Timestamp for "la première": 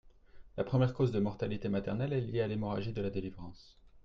0.57-0.95